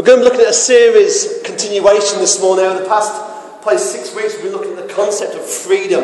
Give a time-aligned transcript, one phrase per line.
[0.00, 2.64] We're going to be looking at a series continuation this morning.
[2.64, 3.12] Over the past
[3.60, 6.00] probably six weeks, we've been looking at the concept of freedom.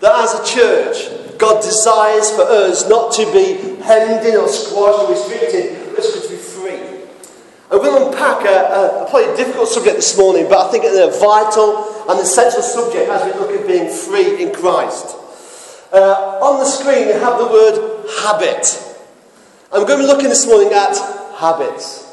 [0.00, 5.04] That as a church, God desires for us not to be hemmed in or squashed
[5.04, 6.80] or restricted, but to be free.
[7.68, 10.96] And we'll unpack a, a, a probably difficult subject this morning, but I think it's
[10.96, 15.14] a vital and essential subject as we look at being free in Christ.
[15.92, 18.64] Uh, on the screen, you have the word habit.
[19.70, 20.96] We're going to be looking this morning at
[21.36, 22.05] habits.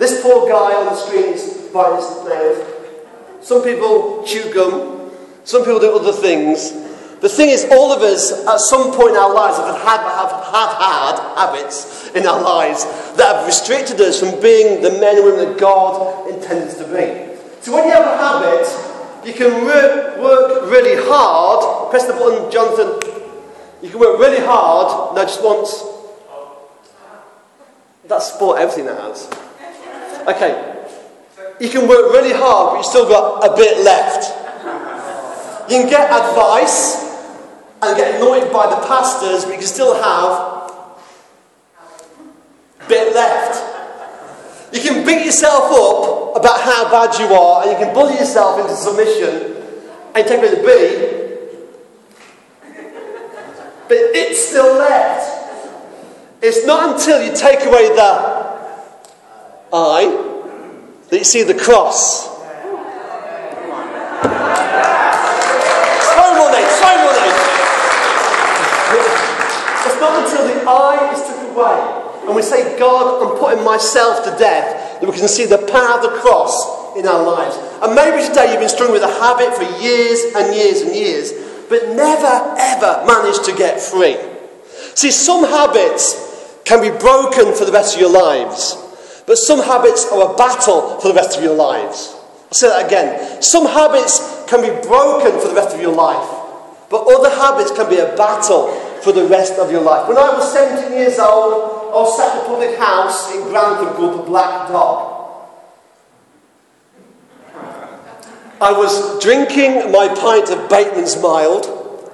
[0.00, 2.66] This poor guy on the screen is biting his nails.
[3.42, 5.10] Some people chew gum.
[5.44, 6.72] Some people do other things.
[7.20, 10.32] The thing is, all of us, at some point in our lives, have had, have,
[10.56, 12.86] have had habits in our lives
[13.16, 16.84] that have restricted us from being the men and women that God intended us to
[16.84, 17.36] be.
[17.60, 21.90] So when you have a habit, you can work, work really hard.
[21.90, 22.88] Press the button, Jonathan.
[23.82, 25.14] You can work really hard.
[25.14, 25.84] Now, just once.
[28.08, 29.28] That's sport everything that has.
[30.30, 30.54] Okay.
[31.58, 34.30] You can work really hard, but you've still got a bit left.
[35.70, 37.04] You can get advice
[37.82, 40.70] and get annoyed by the pastors, but you can still have
[42.80, 43.60] a bit left.
[44.72, 48.60] You can beat yourself up about how bad you are, and you can bully yourself
[48.60, 49.56] into submission,
[50.14, 50.66] and take away the B,
[53.88, 55.26] but it's still left.
[56.40, 58.29] It's not until you take away the
[59.72, 60.28] I
[61.10, 62.26] that you see the cross.
[66.06, 67.30] So money, so money.
[69.86, 74.24] It's not until the I is took away and we say, God, I'm putting myself
[74.24, 77.56] to death, that we can see the power of the cross in our lives.
[77.82, 81.32] And maybe today you've been struggling with a habit for years and years and years,
[81.68, 84.16] but never ever managed to get free.
[84.94, 88.76] See, some habits can be broken for the rest of your lives.
[89.30, 92.16] But some habits are a battle for the rest of your lives.
[92.48, 93.40] I'll say that again.
[93.40, 96.28] Some habits can be broken for the rest of your life,
[96.90, 98.72] but other habits can be a battle
[99.04, 100.08] for the rest of your life.
[100.08, 103.94] When I was 17 years old, I was sat in a public house in Grantham
[103.94, 105.46] called the Black Dog.
[108.60, 111.66] I was drinking my pint of Bateman's Mild,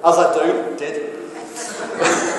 [0.05, 2.33] as I do, did.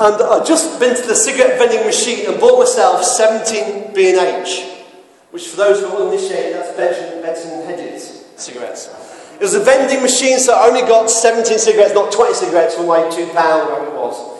[0.00, 4.84] And I'd just been to the cigarette vending machine and bought myself 17 B&H,
[5.32, 8.88] which for those who are uninitiated, that's Benson, Benson Hedges cigarettes.
[9.34, 12.84] It was a vending machine, so I only got 17 cigarettes, not 20 cigarettes for
[12.84, 14.38] my £2, whatever it was.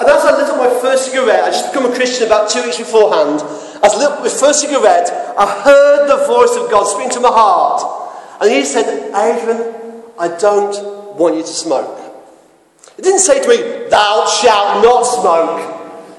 [0.00, 2.62] And as I lit up my first cigarette, I just become a Christian about two
[2.62, 3.40] weeks beforehand.
[3.84, 7.20] As I lit up my first cigarette, I heard the voice of God speaking to
[7.20, 8.40] my heart.
[8.40, 10.74] And he said, Adrian, I don't
[11.16, 12.00] want you to smoke.
[12.98, 15.60] It didn't say to me, Thou shalt not smoke.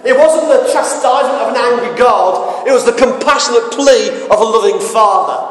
[0.06, 4.46] It wasn't the chastisement of an angry God, it was the compassionate plea of a
[4.46, 5.50] loving Father.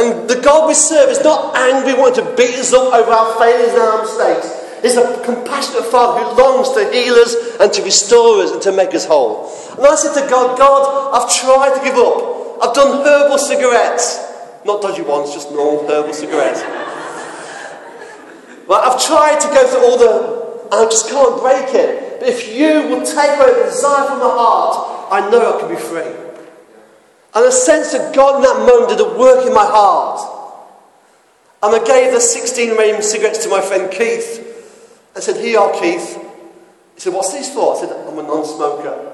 [0.00, 3.38] And the God we serve is not angry, wanting to beat us up over our
[3.38, 4.64] failures and our mistakes.
[4.80, 8.72] He's a compassionate Father who longs to heal us and to restore us and to
[8.72, 9.52] make us whole.
[9.76, 12.64] And I said to God, God, I've tried to give up.
[12.64, 14.18] I've done herbal cigarettes.
[14.64, 16.62] Not dodgy ones, just normal herbal cigarettes.
[18.66, 20.43] Well, I've tried to go through all the,
[20.80, 22.20] I just can't break it.
[22.20, 25.68] But if you will take away the desire from my heart, I know I can
[25.68, 26.24] be free.
[27.34, 30.30] And a sense that God in that moment did a work in my heart.
[31.62, 35.10] And I gave the 16 remaining cigarettes to my friend Keith.
[35.16, 36.16] I said, Here you are, Keith.
[36.94, 37.76] He said, What's these for?
[37.76, 39.12] I said, I'm a non smoker.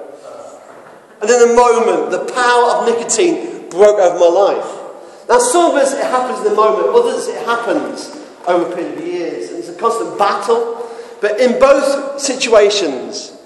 [1.21, 4.81] And in a moment, the power of nicotine broke over my life.
[5.29, 8.09] Now, some of us, it happens in the moment, others, it happens
[8.47, 9.49] over a period of years.
[9.49, 10.90] And it's a constant battle.
[11.21, 13.37] But in both situations,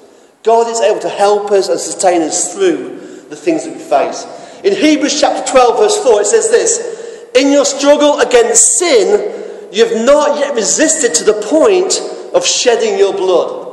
[0.44, 3.00] God is able to help us and sustain us through
[3.30, 4.26] the things that we face.
[4.64, 9.86] In Hebrews chapter 12, verse 4, it says this In your struggle against sin, you
[9.86, 12.00] have not yet resisted to the point
[12.34, 13.66] of shedding your blood.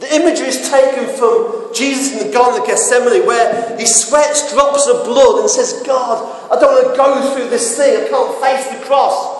[0.00, 4.86] The imagery is taken from Jesus in the Garden of Gethsemane, where he sweats drops
[4.86, 8.04] of blood and says, God, I don't want to go through this thing.
[8.04, 9.36] I can't face the cross.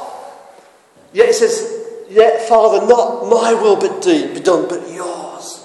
[1.13, 1.78] Yet it says,
[2.09, 5.65] Yet, Father, not my will but do, be done, but yours.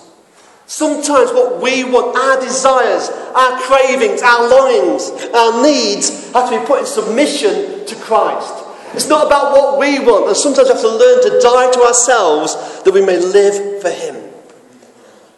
[0.65, 6.65] Sometimes what we want, our desires, our cravings, our longings, our needs, have to be
[6.65, 8.65] put in submission to Christ.
[8.93, 11.81] It's not about what we want, and sometimes we have to learn to die to
[11.81, 14.15] ourselves that we may live for Him.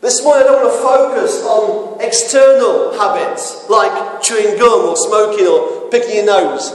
[0.02, 5.48] This morning, I don't want to focus on external habits like chewing gum or smoking
[5.48, 6.72] or picking your nose.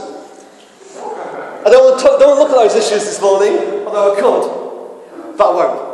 [1.63, 5.37] I don't want, to talk, don't look at those issues this morning, although I could,
[5.37, 5.91] but I won't.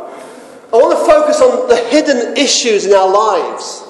[0.72, 3.88] I want to focus on the hidden issues in our lives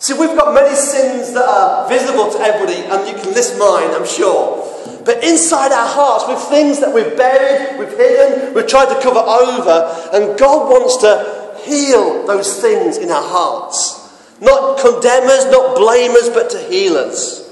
[0.00, 3.90] See, we've got many sins that are visible to everybody, and you can list mine,
[3.90, 4.66] I'm sure.
[5.04, 9.18] But inside our hearts, with things that we've buried, we've hidden, we've tried to cover
[9.18, 13.98] over, and God wants to heal those things in our hearts.
[14.40, 17.46] Not condemn us, not blame us, but to heal us.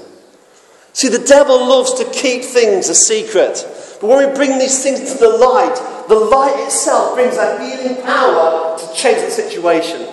[0.93, 3.63] See, the devil loves to keep things a secret.
[3.99, 5.75] But when we bring these things to the light,
[6.07, 10.07] the light itself brings a healing power to change the situation.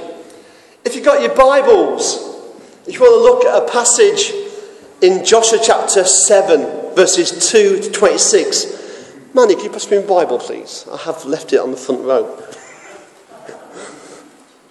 [0.85, 2.17] If you've got your Bibles,
[2.87, 4.33] if you want to look at a passage
[5.03, 9.35] in Joshua chapter 7, verses 2 to 26.
[9.35, 10.87] Manny, can you pass me a Bible, please?
[10.91, 12.25] I have left it on the front row.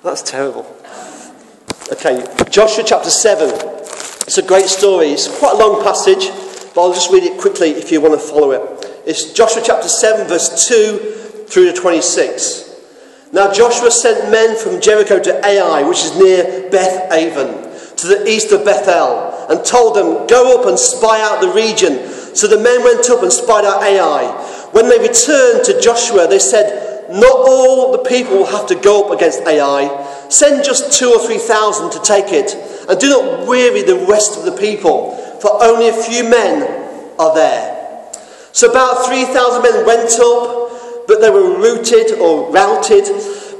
[0.03, 0.65] That's terrible.
[1.91, 3.49] Okay, Joshua chapter 7.
[4.27, 5.09] It's a great story.
[5.09, 6.29] It's quite a long passage,
[6.73, 8.84] but I'll just read it quickly if you want to follow it.
[9.05, 12.73] It's Joshua chapter 7, verse 2 through to 26.
[13.31, 18.27] Now Joshua sent men from Jericho to Ai, which is near Beth Aven, to the
[18.27, 22.09] east of Bethel, and told them, Go up and spy out the region.
[22.35, 24.25] So the men went up and spied out Ai.
[24.71, 29.05] When they returned to Joshua, they said, Not all the people will have to go
[29.05, 30.27] up against Ai.
[30.29, 32.55] Send just two or three thousand to take it,
[32.89, 37.35] and do not weary the rest of the people, for only a few men are
[37.35, 37.74] there.
[38.55, 43.03] So about 3,000 men went up, but they were routed or routed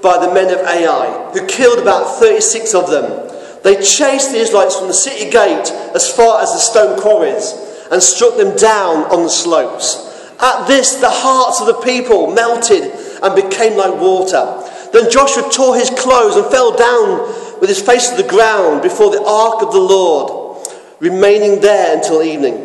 [0.01, 3.29] by the men of Ai, who killed about 36 of them.
[3.61, 7.51] They chased the Israelites from the city gate as far as the stone quarries
[7.91, 9.99] and struck them down on the slopes.
[10.39, 12.83] At this, the hearts of the people melted
[13.21, 14.63] and became like water.
[14.93, 17.19] Then Joshua tore his clothes and fell down
[17.59, 20.57] with his face to the ground before the ark of the Lord,
[21.01, 22.64] remaining there until evening.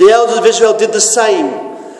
[0.00, 1.46] The elders of Israel did the same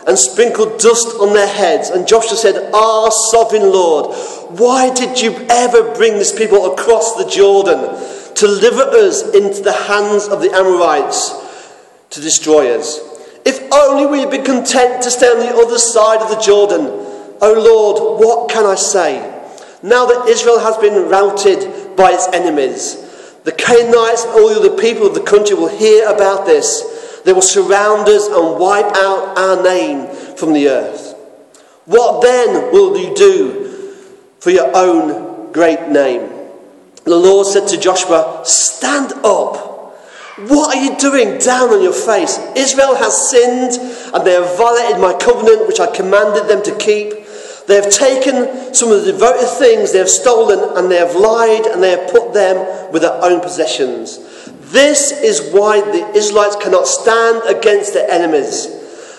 [0.07, 1.89] and sprinkled dust on their heads.
[1.89, 4.15] And Joshua said, Ah, sovereign Lord,
[4.59, 8.01] why did you ever bring this people across the Jordan?
[8.41, 11.29] to deliver us into the hands of the Amorites
[12.09, 12.99] to destroy us.
[13.45, 16.87] If only we had been content to stay on the other side of the Jordan.
[17.41, 19.19] O Lord, what can I say?
[19.83, 22.95] Now that Israel has been routed by its enemies,
[23.43, 26.81] the Canaanites and all the other people of the country will hear about this.
[27.23, 31.15] They will surround us and wipe out our name from the earth.
[31.85, 33.95] What then will you do
[34.39, 36.29] for your own great name?
[37.03, 39.69] The Lord said to Joshua, Stand up.
[40.47, 42.39] What are you doing down on your face?
[42.55, 43.73] Israel has sinned
[44.13, 47.13] and they have violated my covenant which I commanded them to keep.
[47.67, 51.65] They have taken some of the devoted things they have stolen and they have lied
[51.65, 54.17] and they have put them with their own possessions.
[54.71, 58.67] This is why the Israelites cannot stand against their enemies.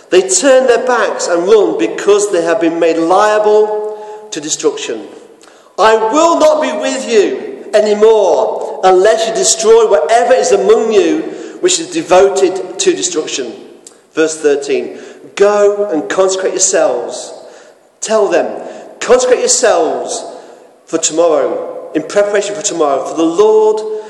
[0.09, 5.09] They turn their backs and run because they have been made liable to destruction.
[5.79, 11.79] I will not be with you anymore unless you destroy whatever is among you which
[11.79, 13.53] is devoted to destruction.
[14.13, 17.33] Verse 13 Go and consecrate yourselves.
[18.01, 20.25] Tell them, consecrate yourselves
[20.87, 23.05] for tomorrow, in preparation for tomorrow.
[23.05, 24.02] For the Lord,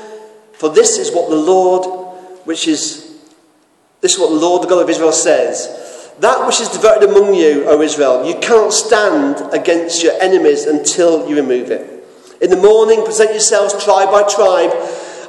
[0.53, 1.85] for this is what the Lord,
[2.45, 3.19] which is,
[4.01, 6.11] this is what the Lord, the God of Israel, says.
[6.19, 11.27] That which is devoted among you, O Israel, you cannot stand against your enemies until
[11.27, 11.89] you remove it.
[12.41, 14.71] In the morning, present yourselves tribe by tribe,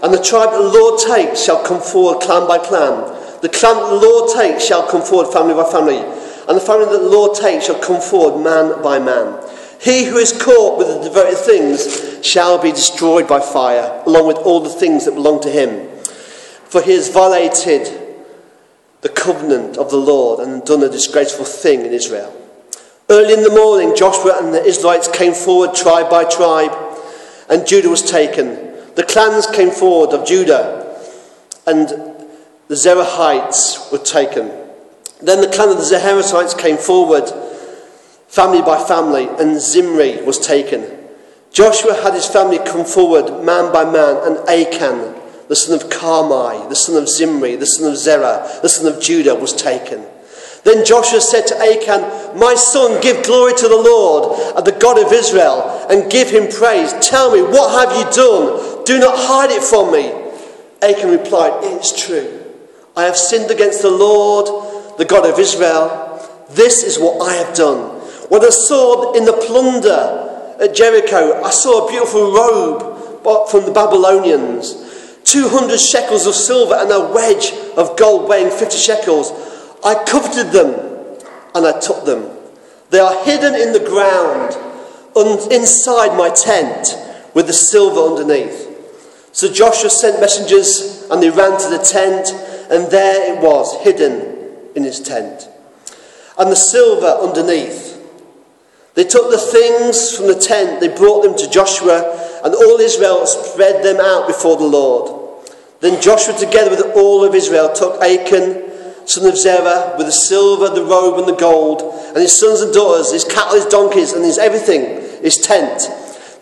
[0.03, 3.11] and the tribe that the Lord takes shall come forward clan by clan.
[3.41, 6.87] The clan that the Lord takes shall come forward family by family, and the family
[6.87, 9.41] that the Lord takes shall come forward man by man.
[9.85, 14.39] He who is caught with the devoted things shall be destroyed by fire, along with
[14.39, 15.89] all the things that belong to him.
[16.69, 18.01] For he has violated
[19.03, 22.35] the covenant of the Lord and done a disgraceful thing in Israel.
[23.11, 26.73] Early in the morning, Joshua and the Israelites came forward tribe by tribe
[27.49, 28.73] and Judah was taken.
[28.95, 30.99] The clans came forward of Judah,
[31.67, 34.51] and the Zerahites were taken.
[35.21, 37.25] Then the clan of the Zerahitites came forward,
[38.35, 40.85] family by family, and Zimri was taken.
[41.53, 45.15] Joshua had his family come forward, man by man, and Achan,
[45.47, 49.01] the son of Carmi, the son of Zimri, the son of Zerah, the son of
[49.01, 50.05] Judah, was taken.
[50.65, 54.99] Then Joshua said to Achan, My son, give glory to the Lord, and the God
[54.99, 56.93] of Israel, and give him praise.
[57.07, 58.85] Tell me, what have you done?
[58.85, 60.11] Do not hide it from me.
[60.83, 62.43] Achan replied, It is true.
[62.97, 66.01] I have sinned against the Lord, the God of Israel.
[66.51, 67.94] This is what I have done.
[68.35, 73.65] When I saw in the plunder at Jericho, I saw a beautiful robe bought from
[73.65, 74.75] the Babylonians,
[75.23, 79.31] 200 shekels of silver and a wedge of gold weighing 50 shekels.
[79.85, 80.75] I coveted them
[81.55, 82.29] and I took them.
[82.91, 84.57] They are hidden in the ground
[85.53, 86.89] inside my tent
[87.35, 88.67] with the silver underneath.
[89.31, 92.33] So Joshua sent messengers, and they ran to the tent,
[92.69, 95.49] and there it was, hidden in his tent.
[96.37, 97.94] And the silver underneath.
[98.95, 103.27] They took the things from the tent, they brought them to Joshua, and all Israel
[103.27, 105.21] spread them out before the Lord.
[105.81, 108.71] Then Joshua, together with all of Israel, took Achan,
[109.07, 112.73] son of Zerah, with the silver, the robe, and the gold, and his sons and
[112.73, 115.91] daughters, his cattle, his donkeys, and his everything, his tent,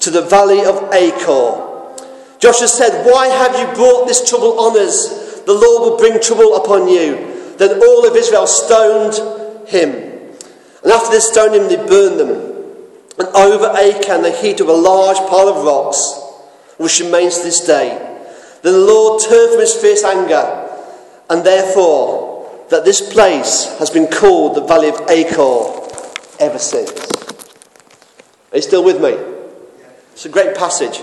[0.01, 1.69] to the valley of Achor.
[2.39, 5.41] Joshua said, Why have you brought this trouble on us?
[5.43, 7.55] The Lord will bring trouble upon you.
[7.57, 10.12] Then all of Israel stoned him.
[10.83, 12.31] And after they stoned him, they burned them.
[13.19, 16.21] And over Achan they heaped up a large pile of rocks,
[16.79, 17.91] which remains to this day.
[18.63, 20.69] Then the Lord turned from his fierce anger,
[21.29, 25.83] and therefore that this place has been called the Valley of Achor
[26.41, 26.91] ever since.
[28.51, 29.11] Are you still with me?
[30.13, 31.03] It's a great passage.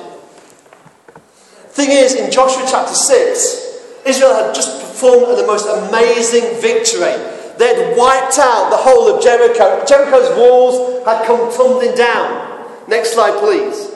[1.70, 7.14] Thing is, in Joshua chapter 6, Israel had just performed the most amazing victory.
[7.60, 9.84] They had wiped out the whole of Jericho.
[9.86, 12.66] Jericho's walls had come tumbling down.
[12.88, 13.92] Next slide, please.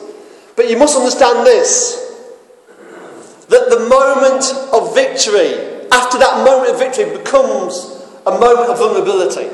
[0.54, 2.02] But you must understand this
[3.48, 9.48] that the moment of victory after that moment of victory becomes a moment of vulnerability.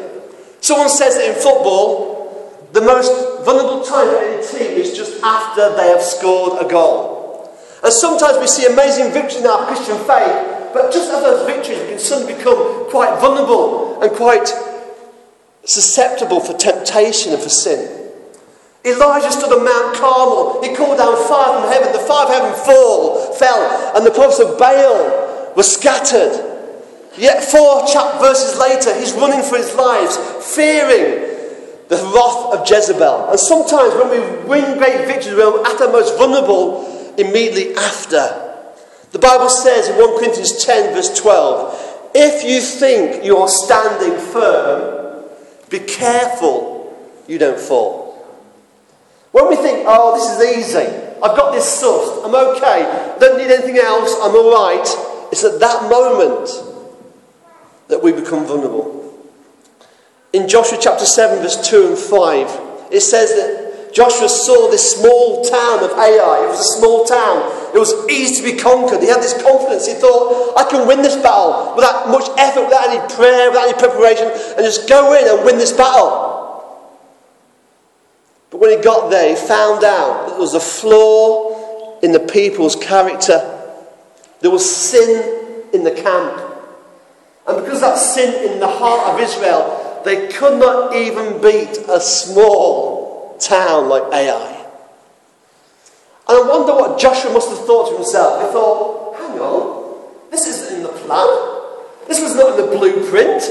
[0.61, 5.75] Someone says that in football, the most vulnerable time for any team is just after
[5.76, 7.57] they have scored a goal.
[7.83, 11.81] And sometimes we see amazing victories in our Christian faith, but just after those victories,
[11.81, 14.53] we can suddenly become quite vulnerable and quite
[15.65, 18.00] susceptible for temptation and for sin.
[18.85, 20.62] Elijah stood on Mount Carmel.
[20.62, 21.93] He called down fire from heaven.
[21.93, 26.47] The fire of heaven fall, fell, and the prophets of Baal were scattered.
[27.19, 30.17] Yet, four chap verses later, he's running for his lives,
[30.55, 31.29] fearing
[31.89, 33.31] the wrath of Jezebel.
[33.31, 38.50] And sometimes when we win great victories, we're at our most vulnerable immediately after.
[39.12, 45.25] The Bible says in 1 Corinthians 10, verse 12, if you think you're standing firm,
[45.69, 48.11] be careful you don't fall.
[49.33, 50.87] When we think, oh, this is easy,
[51.23, 55.61] I've got this sussed, I'm okay, don't need anything else, I'm all right, it's at
[55.61, 56.50] that moment
[57.88, 58.99] that we become vulnerable.
[60.33, 65.44] In Joshua chapter 7, verse 2 and 5, it says that Joshua saw this small
[65.44, 66.44] town of Ai.
[66.44, 67.50] It was a small town.
[67.75, 69.00] It was easy to be conquered.
[69.00, 69.87] He had this confidence.
[69.87, 73.78] He thought, I can win this battle without much effort, without any prayer, without any
[73.78, 76.28] preparation, and just go in and win this battle.
[78.50, 82.20] But when he got there, he found out that there was a flaw in the
[82.20, 83.56] people's character.
[84.40, 86.40] There was sin in the camp.
[87.47, 91.78] And because of that sin in the heart of Israel, they could not even beat
[91.88, 93.00] a small
[93.40, 94.66] town like Ai.
[96.28, 98.47] And I wonder what Joshua must have thought to himself.
[98.47, 101.26] He thought, hang on, this isn't in the plan.
[102.06, 103.42] This was not in the blueprint.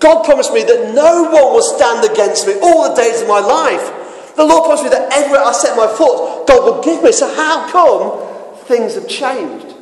[0.00, 3.40] God promised me that no one will stand against me all the days of my
[3.40, 4.34] life.
[4.36, 7.12] The Lord promised me that everywhere I set my foot, God will give me.
[7.12, 9.74] So how come things have changed?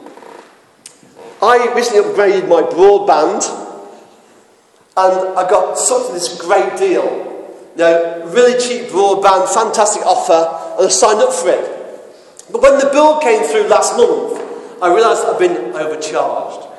[1.43, 3.45] I recently upgraded my broadband
[4.97, 7.36] and I got such this great deal.
[7.77, 11.77] You know, really cheap broadband, fantastic offer, and I signed up for it.
[12.51, 14.41] But when the bill came through last month,
[14.81, 16.73] I realised I'd been overcharged.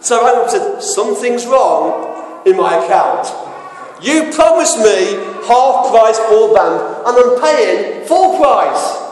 [0.00, 3.28] So I rang up and said, Something's wrong in my account.
[4.02, 5.14] You promised me
[5.46, 9.02] half price broadband, and I'm paying full price.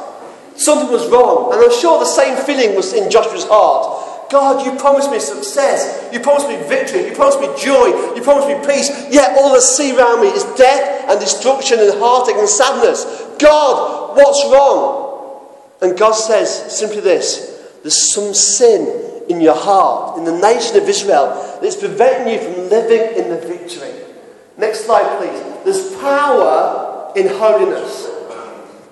[0.56, 4.13] Something was wrong, and I'm sure the same feeling was in Joshua's heart.
[4.34, 6.12] God, you promised me success.
[6.12, 7.06] You promised me victory.
[7.06, 7.86] You promised me joy.
[8.16, 8.90] You promised me peace.
[9.08, 13.04] Yet all I see around me is death and destruction and heartache and sadness.
[13.38, 15.46] God, what's wrong?
[15.80, 20.88] And God says simply this there's some sin in your heart, in the nation of
[20.88, 23.92] Israel, that's preventing you from living in the victory.
[24.58, 25.40] Next slide, please.
[25.62, 28.10] There's power in holiness.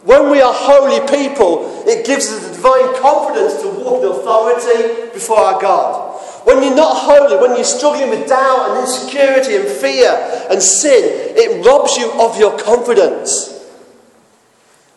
[0.05, 5.11] When we are holy people, it gives us the divine confidence to walk in authority
[5.13, 6.21] before our God.
[6.45, 10.11] When you're not holy, when you're struggling with doubt and insecurity and fear
[10.51, 11.05] and sin,
[11.37, 13.65] it robs you of your confidence.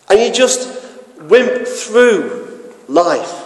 [0.10, 0.84] And you just
[1.22, 3.44] wimp through life.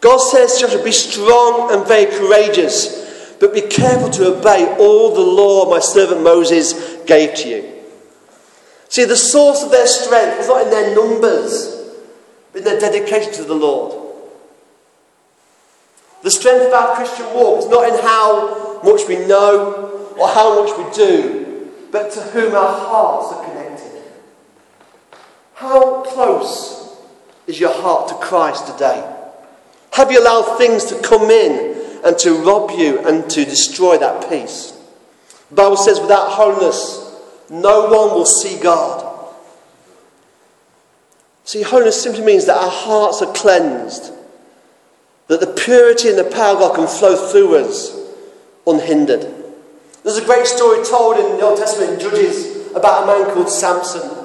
[0.00, 5.20] God says to be strong and very courageous, but be careful to obey all the
[5.20, 7.77] law my servant Moses gave to you.
[8.88, 11.92] See, the source of their strength is not in their numbers,
[12.52, 14.06] but in their dedication to the Lord.
[16.22, 20.64] The strength of our Christian walk is not in how much we know or how
[20.64, 24.02] much we do, but to whom our hearts are connected.
[25.54, 26.96] How close
[27.46, 29.14] is your heart to Christ today?
[29.92, 34.28] Have you allowed things to come in and to rob you and to destroy that
[34.28, 34.72] peace?
[35.50, 37.07] The Bible says, without holiness,
[37.50, 39.34] no one will see God.
[41.44, 44.12] See, holiness simply means that our hearts are cleansed,
[45.28, 47.96] that the purity and the power of God can flow through us
[48.66, 49.34] unhindered.
[50.04, 53.48] There's a great story told in the Old Testament in Judges about a man called
[53.48, 54.18] Samson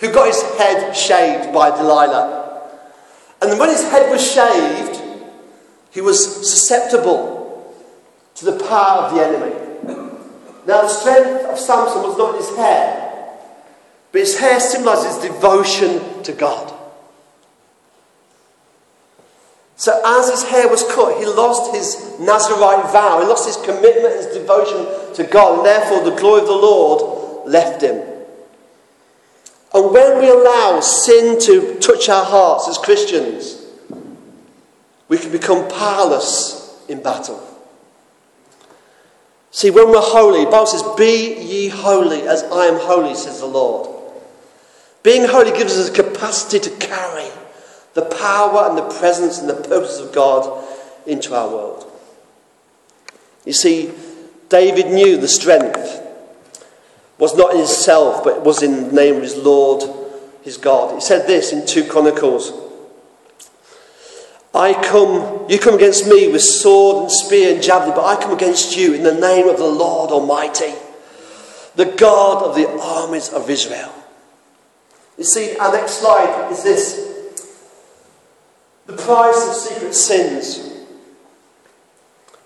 [0.00, 2.70] who got his head shaved by Delilah.
[3.40, 5.02] And when his head was shaved,
[5.90, 7.74] he was susceptible
[8.34, 9.65] to the power of the enemy.
[10.66, 13.32] Now, the strength of Samson was not in his hair,
[14.10, 16.72] but his hair symbolizes devotion to God.
[19.76, 24.16] So, as his hair was cut, he lost his Nazarite vow, he lost his commitment,
[24.16, 28.02] his devotion to God, and therefore the glory of the Lord left him.
[29.72, 33.62] And when we allow sin to touch our hearts as Christians,
[35.08, 37.55] we can become powerless in battle.
[39.56, 43.40] See, when we're holy, the Bible says, Be ye holy as I am holy, says
[43.40, 43.88] the Lord.
[45.02, 47.30] Being holy gives us a capacity to carry
[47.94, 50.62] the power and the presence and the purposes of God
[51.06, 51.90] into our world.
[53.46, 53.92] You see,
[54.50, 56.02] David knew the strength
[57.16, 59.84] was not in himself, but was in the name of his Lord,
[60.42, 60.96] his God.
[60.96, 62.52] He said this in 2 Chronicles
[64.56, 68.32] I come, you come against me with sword and spear and javelin, but I come
[68.32, 70.72] against you in the name of the Lord Almighty,
[71.74, 73.92] the God of the armies of Israel.
[75.18, 77.06] You see, our next slide is this
[78.86, 80.62] the price of secret sins.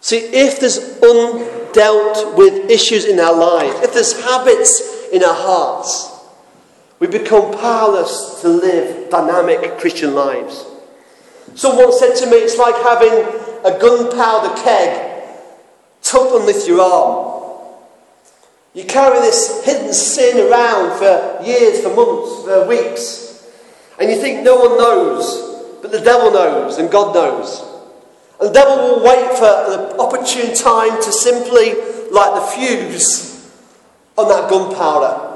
[0.01, 6.11] See, if there's undealt with issues in our lives, if there's habits in our hearts,
[6.99, 10.70] we become powerless to live dynamic Christian lives.
[11.55, 13.13] Someone said to me, it's like having
[13.65, 15.35] a gunpowder keg
[16.03, 17.31] tucked underneath your arm.
[18.75, 23.51] You carry this hidden sin around for years, for months, for weeks,
[23.99, 27.61] and you think no one knows, but the devil knows and God knows.
[28.41, 31.75] And the devil will wait for an opportune time to simply
[32.11, 33.53] light the fuse
[34.17, 35.30] on that gunpowder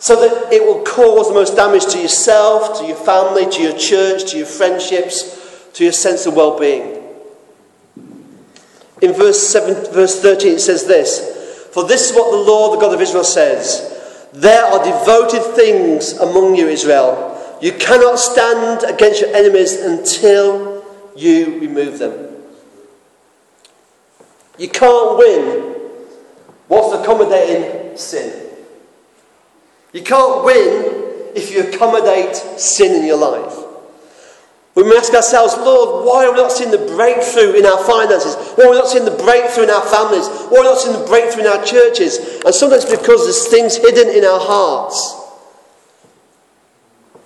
[0.00, 3.76] so that it will cause the most damage to yourself, to your family, to your
[3.76, 6.96] church, to your friendships, to your sense of well being.
[9.02, 12.80] In verse, 7, verse 13, it says this For this is what the Lord, the
[12.80, 17.58] God of Israel, says There are devoted things among you, Israel.
[17.60, 20.82] You cannot stand against your enemies until
[21.14, 22.36] you remove them.
[24.56, 25.76] You can't win
[26.68, 28.49] whilst accommodating sin.
[29.92, 33.56] You can't win if you accommodate sin in your life.
[34.74, 38.36] We must ask ourselves, Lord, why are we not seeing the breakthrough in our finances?
[38.54, 40.28] Why are we not seeing the breakthrough in our families?
[40.48, 42.40] Why are we not seeing the breakthrough in our churches?
[42.44, 45.16] And sometimes because there's things hidden in our hearts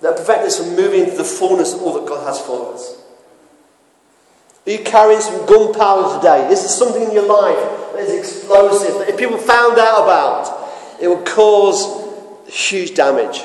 [0.01, 3.01] that prevent us from moving into the fullness of all that God has for us.
[4.65, 6.51] Are you carrying some gunpowder today?
[6.51, 10.67] Is there something in your life that is explosive that if people found out about,
[10.99, 12.05] it would cause
[12.47, 13.43] huge damage.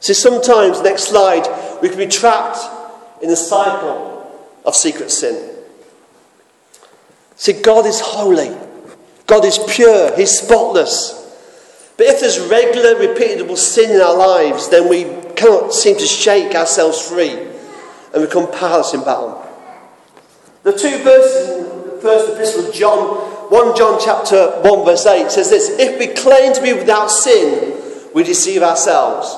[0.00, 1.46] See, sometimes, next slide,
[1.82, 2.58] we can be trapped
[3.22, 4.18] in the cycle
[4.64, 5.56] of secret sin.
[7.36, 8.56] See, God is holy,
[9.26, 11.14] God is pure, He's spotless.
[11.96, 16.54] But if there's regular, repeatable sin in our lives, then we cannot seem to shake
[16.54, 17.32] ourselves free
[18.14, 19.44] and become powerless in battle.
[20.62, 25.30] The two verses in the first epistle of John, 1 John chapter 1 verse 8
[25.30, 27.77] says this, If we claim to be without sin,
[28.18, 29.32] we deceive ourselves.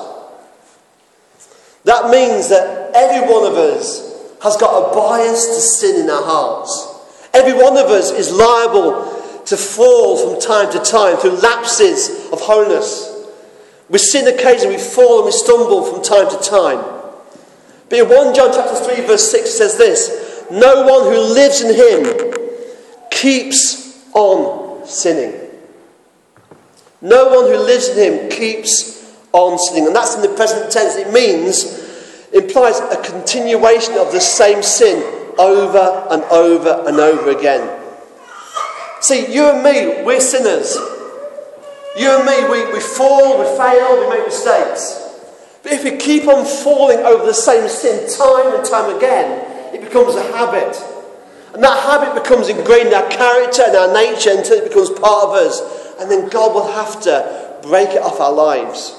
[1.83, 4.09] That means that every one of us
[4.41, 7.29] has got a bias to sin in our hearts.
[7.31, 12.41] Every one of us is liable to fall from time to time through lapses of
[12.41, 13.23] holiness.
[13.87, 16.83] We sin occasionally, we fall and we stumble from time to time.
[17.87, 21.75] But in 1 John chapter 3, verse 6 says this No one who lives in
[21.75, 22.33] him
[23.11, 25.40] keeps on sinning.
[27.01, 28.91] No one who lives in him keeps
[29.33, 29.87] on sinning.
[29.87, 30.95] And that's in the present tense.
[30.95, 31.79] It means,
[32.33, 35.01] implies a continuation of the same sin
[35.37, 37.79] over and over and over again.
[39.01, 40.75] See, you and me, we're sinners.
[41.97, 44.97] You and me, we, we fall, we fail, we make mistakes.
[45.63, 49.81] But if we keep on falling over the same sin time and time again, it
[49.81, 50.75] becomes a habit.
[51.53, 55.25] And that habit becomes ingrained in our character and our nature until it becomes part
[55.25, 58.97] of us and then God will have to break it off our lives.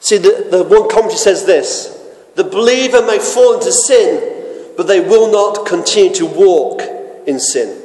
[0.00, 1.98] See, the, the one commentary says this
[2.36, 6.82] The believer may fall into sin, but they will not continue to walk
[7.26, 7.80] in sin.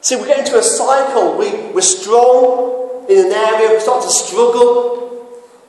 [0.00, 1.36] See, we get into a cycle.
[1.36, 4.96] We, we're strong in an area, we start to struggle.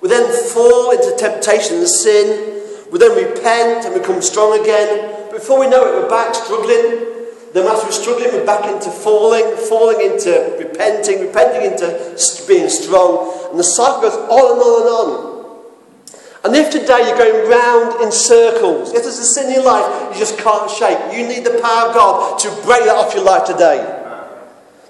[0.02, 2.63] We then fall into temptation and sin.
[2.91, 5.32] We then repent and become strong again.
[5.32, 7.18] Before we know it, we're back struggling.
[7.53, 11.88] Then after we're struggling, we're back into falling, falling into repenting, repenting into
[12.47, 13.49] being strong.
[13.49, 15.39] And the cycle goes on and on and on.
[16.43, 20.13] And if today you're going round in circles, if there's a sin in your life
[20.13, 23.25] you just can't shake, you need the power of God to break that off your
[23.25, 23.95] life today.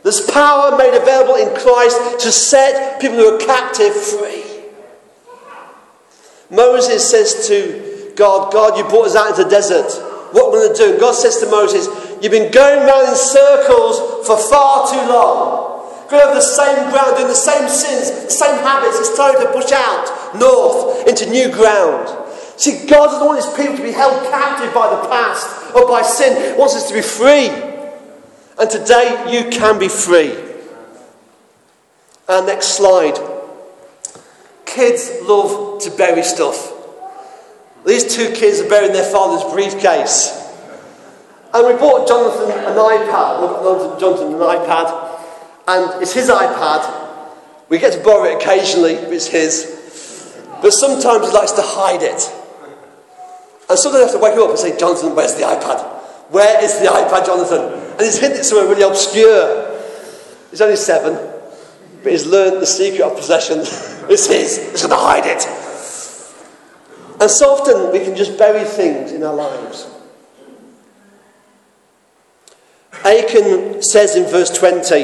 [0.03, 4.43] There's power made available in Christ to set people who are captive free.
[6.51, 9.91] Moses says to God, God, you brought us out into the desert.
[10.31, 10.91] What are we going to do?
[10.91, 11.87] And God says to Moses,
[12.21, 15.69] You've been going round in circles for far too long.
[16.09, 18.99] Going over the same ground, doing the same sins, the same habits.
[18.99, 22.09] It's time to push out north into new ground.
[22.57, 26.01] See, God doesn't want his people to be held captive by the past or by
[26.01, 26.53] sin.
[26.53, 27.47] He wants us to be free.
[28.59, 30.35] And today you can be free.
[32.27, 33.17] Our next slide.
[34.65, 36.73] Kids love to bury stuff.
[37.85, 40.48] These two kids are burying their father's briefcase.
[41.53, 43.99] And we bought Jonathan an iPad.
[43.99, 45.09] Jonathan an iPad
[45.69, 46.81] and it's his iPad.
[47.69, 49.77] We get to borrow it occasionally, it's his.
[50.61, 52.21] But sometimes he likes to hide it.
[53.69, 55.85] And sometimes I have to wake him up and say, Jonathan, where's the iPad?
[56.31, 57.91] Where is the iPad, Jonathan?
[57.91, 59.79] And he's hidden it somewhere really obscure.
[60.49, 61.13] He's only seven,
[62.01, 63.59] but he's learned the secret of possession.
[64.09, 64.71] it's his.
[64.71, 65.45] He's going to hide it.
[67.21, 69.87] And so often we can just bury things in our lives.
[73.05, 74.95] Achan says in verse 20,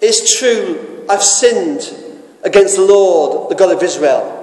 [0.00, 1.94] it's true, I've sinned
[2.42, 4.42] against the Lord, the God of Israel.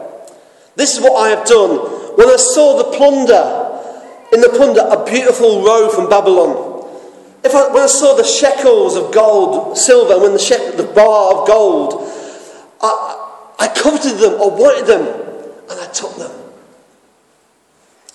[0.75, 1.77] This is what I have done.
[2.17, 3.71] When I saw the plunder,
[4.33, 6.89] in the plunder, a beautiful robe from Babylon.
[7.43, 11.35] If I, when I saw the shekels of gold, silver, when the, shekel, the bar
[11.35, 12.07] of gold,
[12.81, 15.01] I, I coveted them I wanted them,
[15.69, 16.31] and I took them.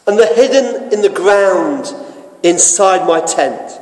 [0.06, 1.92] And they're hidden in the ground
[2.42, 3.80] inside my tent.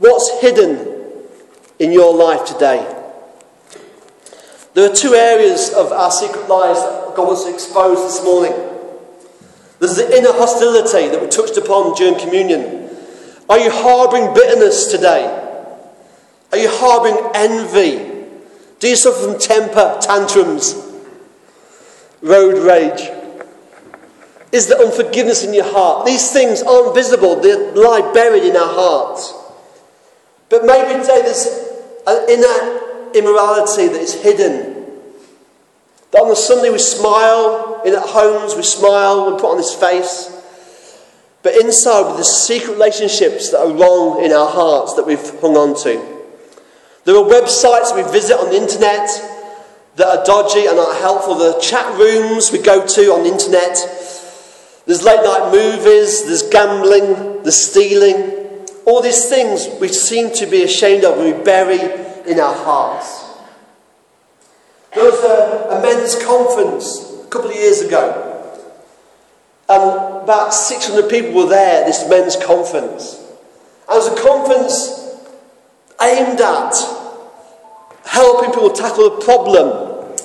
[0.00, 0.90] What's hidden
[1.78, 2.86] in your life today.
[4.74, 8.52] There are two areas of our secret lives that God wants to expose this morning.
[9.78, 12.88] There's the inner hostility that we touched upon during communion.
[13.48, 15.24] Are you harbouring bitterness today?
[16.52, 18.26] Are you harbouring envy?
[18.78, 20.74] Do you suffer from temper tantrums?
[22.22, 23.10] Road rage?
[24.52, 26.06] Is there unforgiveness in your heart?
[26.06, 29.39] These things aren't visible, they lie buried in our hearts.
[30.50, 31.46] But maybe today there's
[32.06, 32.80] an inner
[33.14, 34.84] immorality that is hidden.
[36.10, 39.74] That on the Sunday we smile, in at homes we smile, we put on this
[39.74, 40.36] face.
[41.42, 45.56] But inside, with the secret relationships that are wrong in our hearts that we've hung
[45.56, 46.18] on to.
[47.04, 49.08] There are websites we visit on the internet
[49.96, 51.36] that are dodgy and not helpful.
[51.36, 53.78] The chat rooms we go to on the internet.
[54.84, 58.39] There's late night movies, there's gambling, there's stealing,
[58.90, 61.78] all these things we seem to be ashamed of and we bury
[62.28, 63.28] in our hearts.
[64.92, 68.26] There was a, a men's conference a couple of years ago.
[69.68, 73.14] And about 600 people were there at this men's conference.
[73.88, 75.00] And it was a conference
[76.02, 76.74] aimed at
[78.04, 80.16] helping people tackle the problem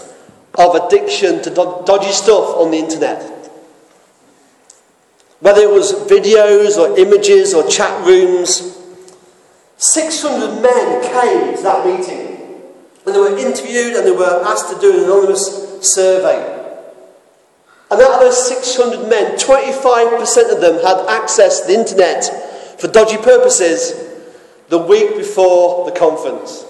[0.55, 3.34] of addiction to dodgy stuff on the internet.
[5.39, 8.75] Whether it was videos or images or chat rooms,
[9.77, 12.61] 600 men came to that meeting.
[13.05, 16.53] And they were interviewed and they were asked to do an anonymous survey.
[17.91, 22.87] And out of those 600 men, 25% of them had access to the internet for
[22.87, 23.93] dodgy purposes
[24.69, 26.65] the week before the conference.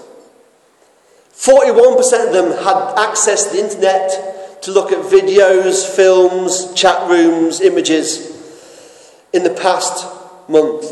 [1.32, 7.60] 41% of them had access to the internet to look at videos, films, chat rooms,
[7.60, 8.35] images
[9.36, 10.06] in the past
[10.48, 10.90] month.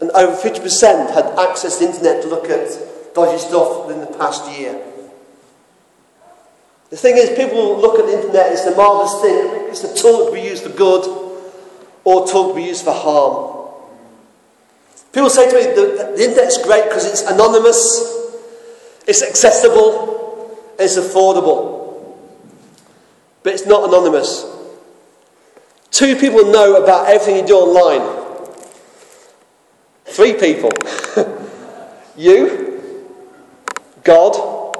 [0.00, 2.68] And over 50% had accessed the internet to look at
[3.14, 4.84] dodgy stuff in the past year.
[6.90, 9.68] The thing is, people look at the internet, it's a marvellous thing.
[9.70, 11.04] It's a tool can be used for good
[12.04, 13.58] or a tool can be used for harm.
[15.12, 17.76] People say to me, the, the internet's great because it's anonymous,
[19.06, 22.16] it's accessible, it's affordable.
[23.42, 24.44] But it's not anonymous.
[25.90, 28.16] Two people know about everything you do online.
[30.04, 30.70] Three people.
[32.16, 32.82] you,
[34.04, 34.76] God,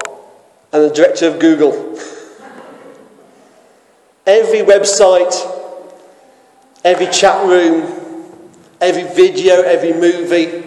[0.71, 1.97] and the director of Google.
[4.25, 5.33] Every website,
[6.83, 7.99] every chat room,
[8.79, 10.65] every video, every movie.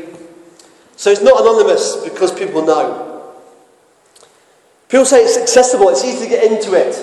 [0.97, 3.35] So it's not anonymous because people know.
[4.89, 6.95] People say it's accessible, it's easy to get into it,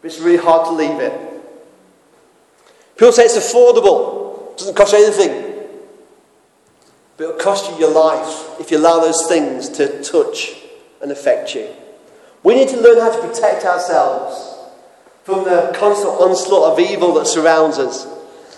[0.00, 1.31] but it's really hard to leave it.
[3.02, 5.66] People say it's affordable, it doesn't cost you anything,
[7.16, 10.54] but it'll cost you your life if you allow those things to touch
[11.00, 11.68] and affect you.
[12.44, 14.56] We need to learn how to protect ourselves
[15.24, 18.06] from the constant onslaught of evil that surrounds us.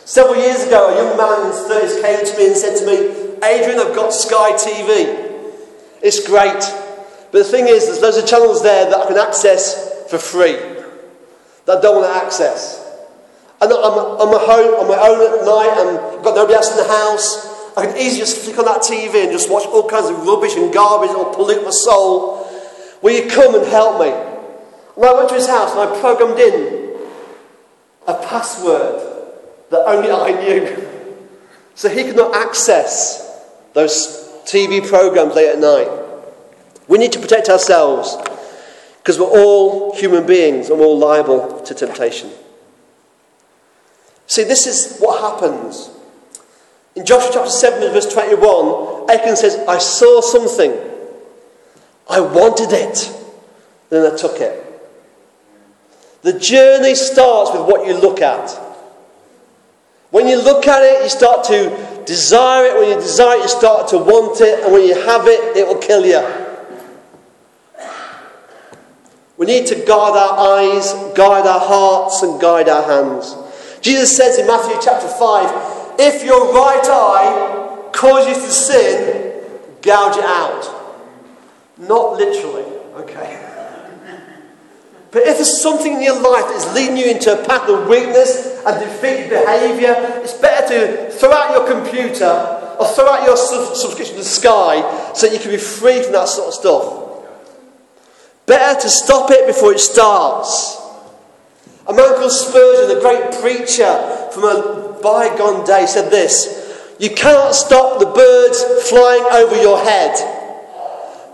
[0.04, 2.84] Several years ago, a young man in his 30s came to me and said to
[2.84, 5.56] me, Adrian, I've got Sky TV.
[6.02, 6.60] It's great.
[7.32, 10.56] But the thing is, there's loads of channels there that I can access for free
[11.64, 12.83] that I don't want to access.
[13.64, 16.70] And I'm, I'm at home on my own at night and I've got nobody else
[16.70, 17.48] in the house.
[17.78, 20.54] I can easily just flick on that TV and just watch all kinds of rubbish
[20.54, 22.46] and garbage that will pollute my soul.
[23.00, 24.10] Will you come and help me?
[24.10, 26.94] And I went to his house and I programmed in
[28.06, 29.00] a password
[29.70, 30.90] that only I knew.
[31.76, 35.88] So he could not access those TV programs late at night.
[36.86, 38.16] We need to protect ourselves
[38.98, 42.30] because we're all human beings and we're all liable to temptation.
[44.26, 45.90] See, this is what happens.
[46.96, 50.72] In Joshua chapter 7, verse 21, Achan says, I saw something.
[52.08, 53.12] I wanted it.
[53.90, 54.60] Then I took it.
[56.22, 58.50] The journey starts with what you look at.
[60.10, 62.78] When you look at it, you start to desire it.
[62.78, 64.62] When you desire it, you start to want it.
[64.62, 66.22] And when you have it, it will kill you.
[69.36, 73.34] We need to guard our eyes, guide our hearts, and guide our hands.
[73.84, 79.42] Jesus says in Matthew chapter 5 if your right eye causes you to sin,
[79.82, 80.64] gouge it out.
[81.76, 82.64] Not literally,
[83.04, 83.40] okay?
[85.10, 87.86] But if there's something in your life that is leading you into a path of
[87.86, 89.94] weakness and defeated behaviour,
[90.24, 95.28] it's better to throw out your computer or throw out your subscription to Sky so
[95.30, 97.26] you can be free from that sort of stuff.
[98.46, 100.83] Better to stop it before it starts.
[101.86, 103.92] A man called Spurgeon, a great preacher
[104.32, 110.14] from a bygone day, said this You cannot stop the birds flying over your head,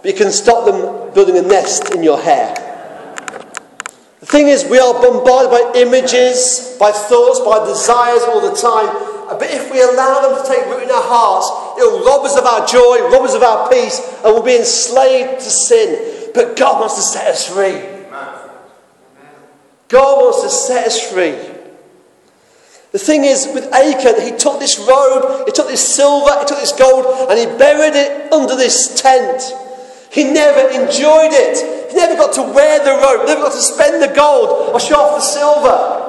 [0.02, 2.54] but you can stop them building a nest in your hair.
[4.18, 8.90] The thing is, we are bombarded by images, by thoughts, by desires all the time.
[9.38, 11.46] But if we allow them to take root in our hearts,
[11.78, 14.56] it will rob us of our joy, rob us of our peace, and we'll be
[14.56, 16.32] enslaved to sin.
[16.34, 17.89] But God wants to set us free.
[19.90, 21.36] God wants to set us free.
[22.92, 26.58] The thing is, with Achan, he took this robe, he took this silver, he took
[26.58, 29.42] this gold, and he buried it under this tent.
[30.10, 31.90] He never enjoyed it.
[31.90, 34.96] He never got to wear the robe, never got to spend the gold or show
[34.96, 36.00] off the silver.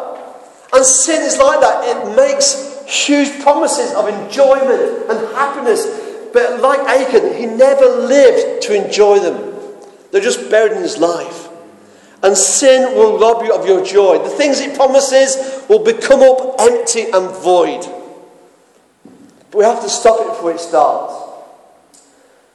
[0.74, 1.84] And sin is like that.
[1.86, 5.86] It makes huge promises of enjoyment and happiness.
[6.34, 9.54] But like Achan, he never lived to enjoy them.
[10.12, 11.51] They're just buried in his life.
[12.24, 14.20] And sin will rob you of your joy.
[14.20, 17.82] The things it promises will become up empty and void.
[19.50, 21.16] But we have to stop it before it starts.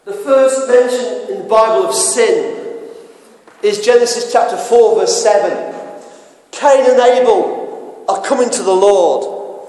[0.05, 2.91] The first mention in the Bible of sin
[3.63, 5.75] is Genesis chapter 4, verse 7.
[6.53, 9.69] Cain and Abel are coming to the Lord.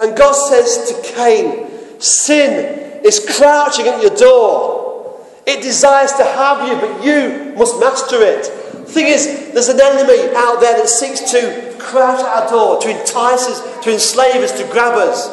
[0.00, 5.20] And God says to Cain, Sin is crouching at your door.
[5.46, 8.61] It desires to have you, but you must master it.
[8.92, 12.90] Thing is, there's an enemy out there that seeks to crouch at our door, to
[12.90, 15.30] entice us, to enslave us, to grab us.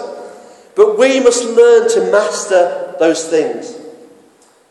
[0.77, 3.77] But we must learn to master those things.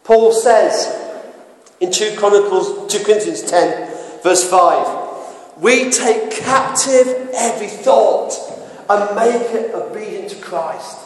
[0.04, 0.88] Paul says
[1.80, 8.32] in 2 Chronicles, 2 Corinthians 10, verse 5, we take captive every thought
[8.88, 10.96] and make it obedient to Christ.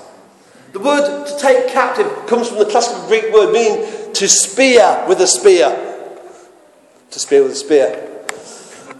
[0.72, 5.20] The word to take captive comes from the classical Greek word meaning to spear with
[5.20, 5.91] a spear.
[7.12, 8.08] To spear with a spear.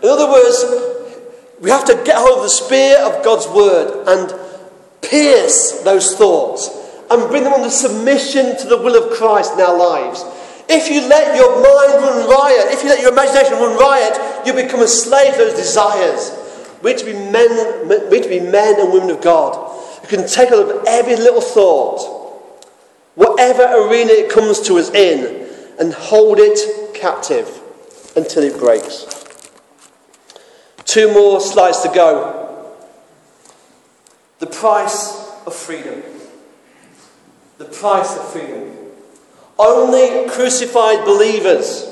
[0.03, 0.64] In other words,
[1.61, 4.35] we have to get hold of the spear of God's word and
[5.01, 6.68] pierce those thoughts
[7.11, 10.22] and bring them under submission to the will of Christ in our lives.
[10.68, 14.53] If you let your mind run riot, if you let your imagination run riot, you
[14.53, 16.37] become a slave to those desires.
[16.83, 19.57] We need to be men, we need to be men and women of God
[20.03, 22.01] who can take hold of every little thought,
[23.14, 25.48] whatever arena it comes to us in,
[25.81, 27.62] and hold it captive
[28.16, 29.07] until it breaks.
[30.85, 32.75] Two more slides to go.
[34.38, 36.03] The price of freedom
[37.62, 38.75] the price of freedom.
[39.59, 41.88] Only crucified believers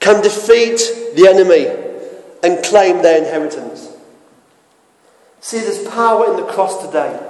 [0.00, 0.80] can defeat
[1.14, 1.66] the enemy
[2.42, 3.92] and claim their inheritance.
[5.40, 7.20] See, there's power in the cross today.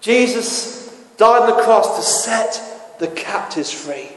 [0.00, 4.15] Jesus died on the cross to set the captives free.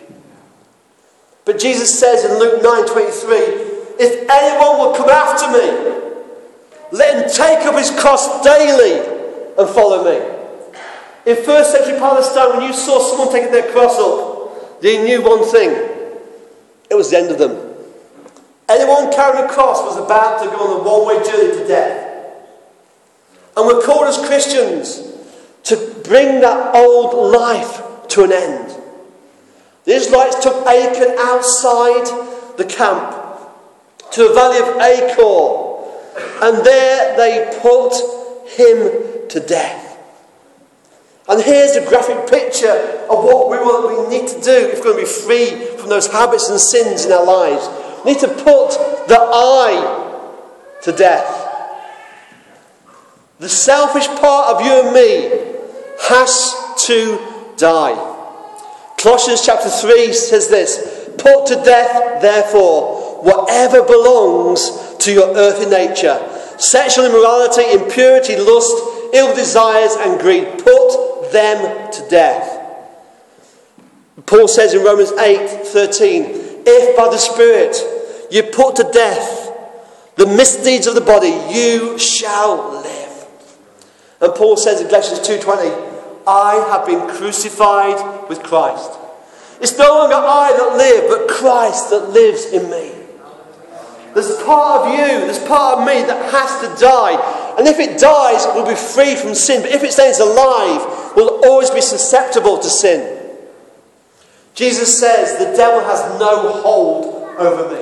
[1.49, 5.97] But Jesus says in Luke 9:23, if anyone will come after me,
[6.91, 8.99] let him take up his cross daily
[9.57, 10.21] and follow me.
[11.25, 15.43] In first century Palestine, when you saw someone taking their cross up, they knew one
[15.43, 15.71] thing
[16.87, 17.57] it was the end of them.
[18.69, 22.31] Anyone carrying a cross was about to go on a one way journey to death.
[23.57, 25.01] And we're called as Christians
[25.63, 28.78] to bring that old life to an end.
[29.85, 33.15] The Israelites took Achan outside the camp
[34.11, 35.69] to the valley of Achor,
[36.43, 37.93] and there they put
[38.47, 39.89] him to death.
[41.29, 44.93] And here's a graphic picture of what we, what we need to do if we're
[44.93, 47.67] going to be free from those habits and sins in our lives.
[48.03, 48.71] We need to put
[49.07, 51.45] the I to death.
[53.37, 55.59] The selfish part of you and me
[56.09, 56.55] has
[56.87, 58.08] to die.
[59.01, 66.19] Colossians chapter 3 says this Put to death, therefore, whatever belongs to your earthly nature
[66.57, 68.75] sexual immorality, impurity, lust,
[69.13, 70.45] ill desires, and greed.
[70.59, 72.57] Put them to death.
[74.25, 76.25] Paul says in Romans 8 13,
[76.65, 77.77] if by the Spirit
[78.29, 79.51] you put to death
[80.17, 83.27] the misdeeds of the body, you shall live.
[84.21, 85.88] And Paul says in Galatians 2:20,
[86.29, 88.91] I have been crucified with Christ.
[89.59, 92.93] It's no longer I that live, but Christ that lives in me.
[94.13, 97.17] There's part of you, there's part of me that has to die.
[97.57, 99.63] And if it dies, we'll be free from sin.
[99.63, 103.27] But if it stays alive, we'll always be susceptible to sin.
[104.53, 107.05] Jesus says, The devil has no hold
[107.39, 107.81] over me.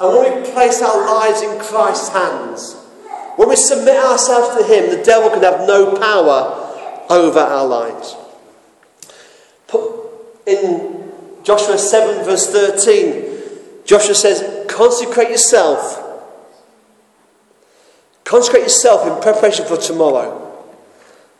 [0.00, 2.74] And when we place our lives in Christ's hands,
[3.36, 6.65] when we submit ourselves to Him, the devil can have no power
[7.08, 8.16] over our lives.
[10.46, 16.02] In Joshua 7, verse 13, Joshua says, consecrate yourself.
[18.24, 20.42] Consecrate yourself in preparation for tomorrow.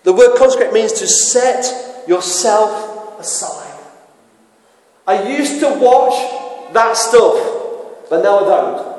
[0.04, 3.66] The word consecrate means to set yourself aside.
[5.06, 8.96] I used to watch that stuff, but now I don't.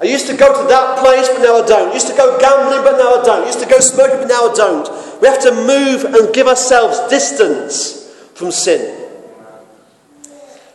[0.00, 1.90] I used to go to that place, but now I don't.
[1.90, 3.42] I used to go gambling, but now I don't.
[3.42, 5.07] I used to go smoking, but now I don't.
[5.20, 8.98] We have to move and give ourselves distance from sin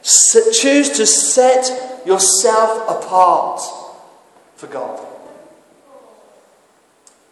[0.04, 3.62] choose to set yourself apart
[4.56, 5.06] for God.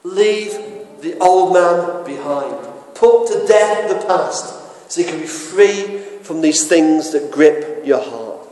[0.03, 0.53] Leave
[1.01, 2.55] the old man behind.
[2.95, 7.85] Put to death the past so you can be free from these things that grip
[7.85, 8.47] your heart.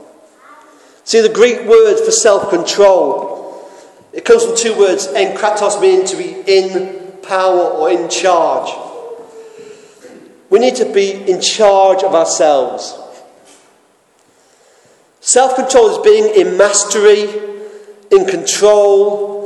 [1.04, 3.70] See, the Greek word for self control,
[4.12, 6.99] it comes from two words, enkratos, meaning to be in
[7.30, 8.76] power or in charge.
[10.50, 12.98] We need to be in charge of ourselves.
[15.22, 17.30] Self control is being in mastery,
[18.12, 19.40] in control,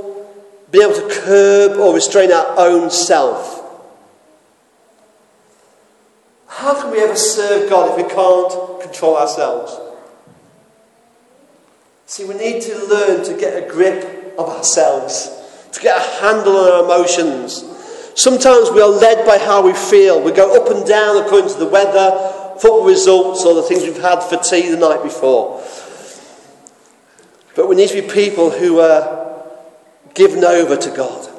[0.71, 3.59] being able to curb or restrain our own self.
[6.47, 9.77] How can we ever serve God if we can't control ourselves?
[12.05, 15.29] See, we need to learn to get a grip of ourselves,
[15.73, 17.72] to get a handle on our emotions.
[18.15, 20.21] Sometimes we are led by how we feel.
[20.21, 24.01] We go up and down according to the weather football results or the things we've
[24.01, 25.63] had for tea the night before.
[27.55, 29.43] But we need to be people who are
[30.13, 31.29] given over to God.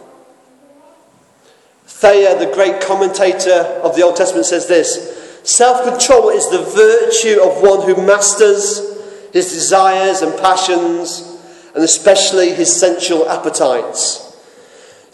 [1.86, 7.40] Thayer, the great commentator of the Old Testament, says this Self control is the virtue
[7.42, 8.94] of one who masters
[9.32, 11.38] his desires and passions,
[11.74, 14.23] and especially his sensual appetites.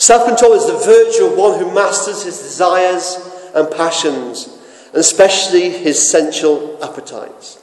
[0.01, 3.19] Self control is the virtue of one who masters his desires
[3.55, 4.49] and passions,
[4.87, 7.63] and especially his sensual appetites.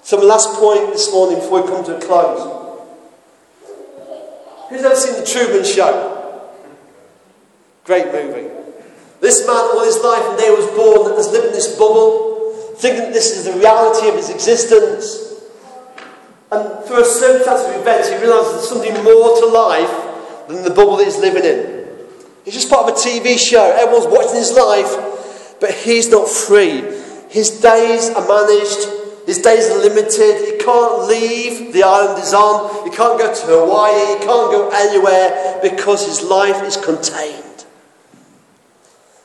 [0.00, 2.40] So, my last point this morning before we come to a close.
[4.70, 6.50] Who's ever seen The Truman Show?
[7.84, 8.48] Great movie.
[9.20, 13.02] This man, all his life and day was born, has lived in this bubble, thinking
[13.02, 15.38] that this is the reality of his existence.
[16.50, 20.08] And through a circumstance of events, he realizes there's something more to life
[20.48, 21.88] than the bubble that he's living in.
[22.44, 23.64] He's just part of a TV show.
[23.78, 26.82] Everyone's watching his life, but he's not free.
[27.30, 30.44] His days are managed his days are limited.
[30.44, 32.84] He can't leave the island he's on.
[32.84, 34.18] He can't go to Hawaii.
[34.18, 37.64] He can't go anywhere because his life is contained.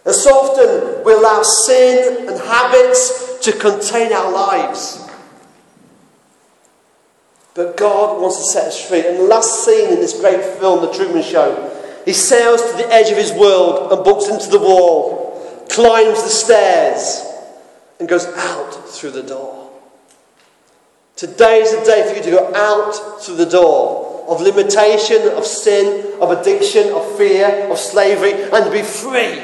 [0.06, 5.07] And so often we allow sin and habits to contain our lives.
[7.58, 9.06] But God wants to set us free.
[9.06, 11.74] And the last scene in this great film, The Truman Show,
[12.06, 16.30] he sails to the edge of his world and bumps into the wall, climbs the
[16.30, 17.26] stairs,
[18.00, 19.72] and goes out through the door.
[21.16, 25.44] Today is the day for you to go out through the door of limitation, of
[25.44, 29.42] sin, of addiction, of fear, of slavery, and to be free.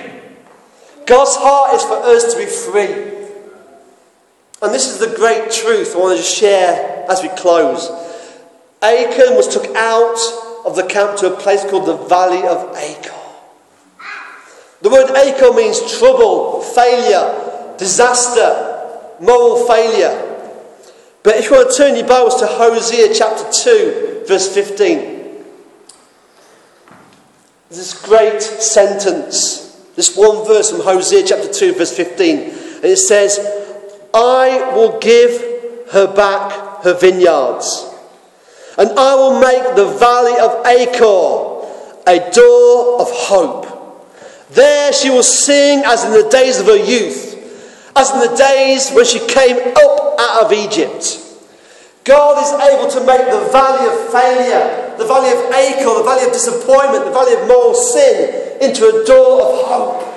[1.08, 3.12] God's heart is for us to be free.
[4.62, 8.03] And this is the great truth I want to share as we close.
[8.84, 10.20] Achan was took out
[10.66, 13.14] of the camp to a place called the Valley of Achor.
[14.82, 20.30] The word Achor means trouble, failure, disaster, moral failure.
[21.24, 25.46] But if you want to turn your Bibles to Hosea chapter 2, verse 15,
[27.70, 33.40] this great sentence, this one verse from Hosea chapter 2, verse 15, and it says,
[34.14, 35.42] I will give
[35.92, 37.93] her back her vineyards
[38.78, 41.54] and I will make the valley of Achor
[42.08, 43.70] a door of hope.
[44.52, 47.34] There she will sing as in the days of her youth,
[47.96, 51.20] as in the days when she came up out of Egypt.
[52.04, 56.26] God is able to make the valley of failure, the valley of Achor, the valley
[56.26, 60.13] of disappointment, the valley of moral sin, into a door of hope.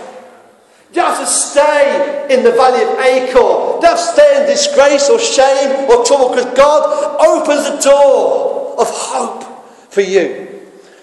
[0.96, 3.36] You have to stay in the valley of Achor.
[3.36, 7.90] You don't have to stay in disgrace or shame or trouble because God opens the
[7.90, 9.44] door of hope
[9.92, 10.48] for you.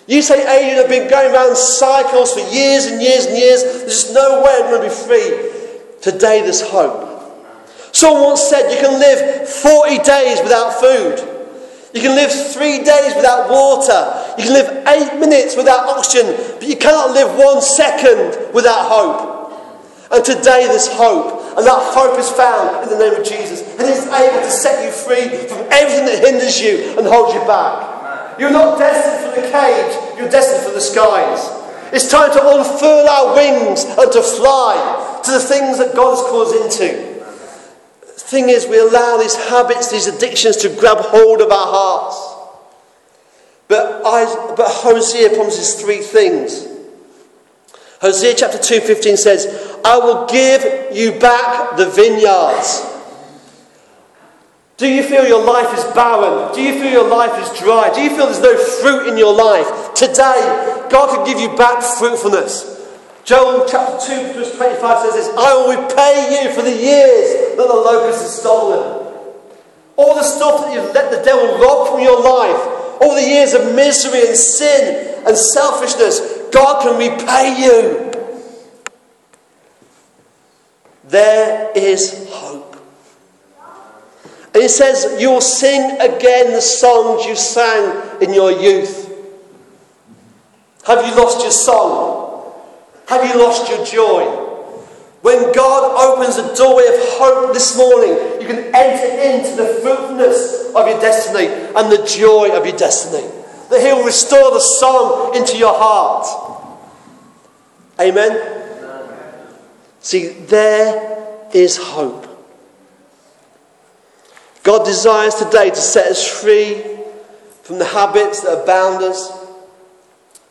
[0.08, 3.62] You say, Adrian, I've been going around cycles for years and years and years.
[3.62, 6.02] There's just no way I'm going to be free.
[6.02, 7.14] Today there's hope.
[7.92, 11.22] Someone once said you can live 40 days without food.
[11.94, 14.34] You can live three days without water.
[14.40, 19.33] You can live eight minutes without oxygen, but you cannot live one second without hope.
[20.14, 21.58] And today there's hope.
[21.58, 23.62] And that hope is found in the name of Jesus.
[23.62, 27.42] And He's able to set you free from everything that hinders you and holds you
[27.50, 28.40] back.
[28.40, 31.50] You're not destined for the cage, you're destined for the skies.
[31.94, 36.26] It's time to unfurl our wings and to fly to the things that God has
[36.26, 37.14] called us into.
[38.02, 42.34] The thing is, we allow these habits, these addictions to grab hold of our hearts.
[43.68, 46.73] But, I, but Hosea promises three things.
[48.04, 49.48] Hosea chapter 2:15 says,
[49.86, 52.82] "I will give you back the vineyards."
[54.76, 56.54] Do you feel your life is barren?
[56.54, 57.90] Do you feel your life is dry?
[57.96, 59.94] Do you feel there's no fruit in your life?
[59.94, 60.42] Today,
[60.90, 62.66] God can give you back fruitfulness.
[63.24, 67.68] Joel chapter 2, verse 25 says this I will repay you for the years that
[67.68, 69.08] the locust has stolen.
[69.96, 72.60] All the stuff that you've let the devil rob from your life,
[73.00, 76.20] all the years of misery and sin and selfishness,
[76.54, 78.12] God can repay you.
[81.06, 82.78] There is hope.
[84.54, 89.10] And he says, You will sing again the songs you sang in your youth.
[90.86, 92.54] Have you lost your song?
[93.08, 94.24] Have you lost your joy?
[95.22, 100.74] When God opens the doorway of hope this morning, you can enter into the fruitfulness
[100.76, 103.43] of your destiny and the joy of your destiny.
[103.70, 106.28] That He will restore the song into your heart.
[108.00, 108.62] Amen?
[110.00, 112.28] See, there is hope.
[114.64, 116.84] God desires today to set us free
[117.64, 119.32] from the habits that bound us.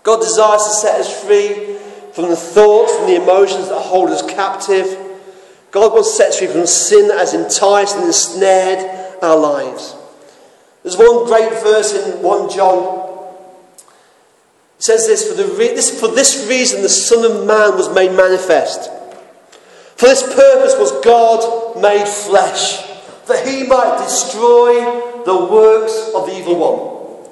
[0.02, 1.76] God desires to set us free
[2.12, 4.98] from the thoughts, from the emotions that hold us captive.
[5.70, 9.96] God wants to set us free from sin that has enticed and ensnared our lives.
[10.82, 13.01] There's one great verse in 1 John
[14.83, 18.16] it says this for, re- this for this reason the Son of Man was made
[18.16, 18.91] manifest.
[19.95, 22.85] For this purpose was God made flesh,
[23.26, 24.83] that he might destroy
[25.22, 27.30] the works of the evil one.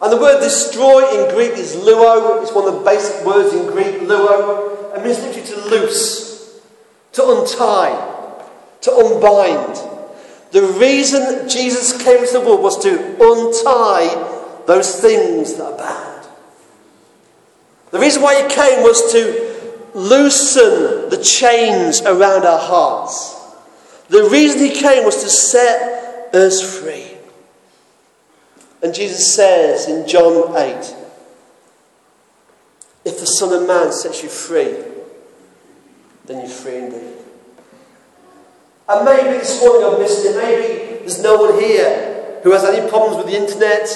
[0.00, 2.42] And the word destroy in Greek is luo.
[2.42, 4.96] It's one of the basic words in Greek, luo.
[4.96, 6.62] It means literally to loose,
[7.12, 7.92] to untie,
[8.80, 9.76] to unbind.
[10.52, 16.05] The reason Jesus came to the world was to untie those things that are bad.
[17.90, 19.46] The reason why he came was to
[19.94, 23.34] loosen the chains around our hearts.
[24.08, 27.16] The reason he came was to set us free.
[28.82, 30.94] And Jesus says in John 8
[33.04, 34.76] if the Son of Man sets you free,
[36.26, 37.14] then you're free indeed.
[38.88, 40.36] And maybe this morning I've missed it.
[40.36, 43.88] Maybe there's no one here who has any problems with the internet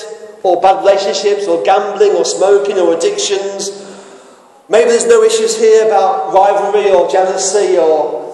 [0.43, 3.81] or bad relationships or gambling or smoking or addictions
[4.71, 8.31] Maybe there's no issues here about rivalry or jealousy or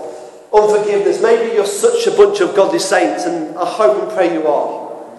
[0.53, 1.23] unforgiveness.
[1.23, 5.17] Maybe you're such a bunch of godly saints, and I hope and pray you are.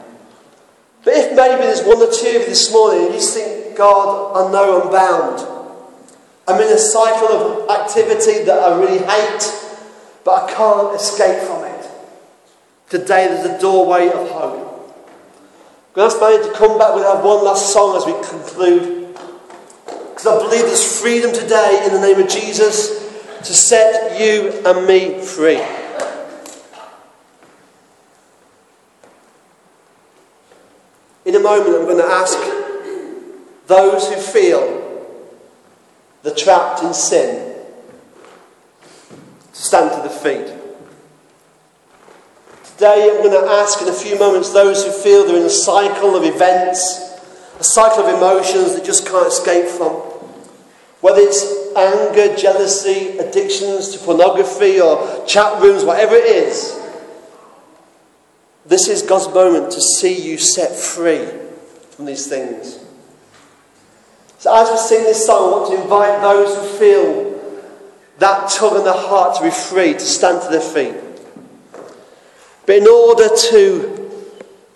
[1.04, 4.38] But if maybe there's one or two of you this morning and you think, God,
[4.38, 5.74] I know I'm bound.
[6.48, 9.80] I'm in a cycle of activity that I really hate,
[10.24, 11.90] but I can't escape from it.
[12.90, 14.67] Today there's a doorway of hope.
[15.98, 16.94] To ask Manny to come back.
[16.94, 19.16] We'll have one last song as we conclude.
[19.84, 23.04] Because I believe there's freedom today in the name of Jesus
[23.40, 25.60] to set you and me free.
[31.26, 32.38] In a moment, I'm going to ask
[33.66, 35.18] those who feel
[36.22, 37.56] they're trapped in sin
[39.52, 40.57] to stand to the feet.
[42.78, 45.50] Today, I'm going to ask in a few moments those who feel they're in a
[45.50, 47.00] cycle of events,
[47.60, 49.94] a cycle of emotions that just can't escape from.
[51.02, 56.80] Whether it's anger, jealousy, addictions to pornography or chat rooms, whatever it is,
[58.68, 61.28] this is God's moment to see you set free
[61.90, 62.78] from these things.
[64.38, 67.58] So, as we sing this song, I want to invite those who feel
[68.20, 71.07] that tug in their heart to be free, to stand to their feet.
[72.68, 74.12] But in order to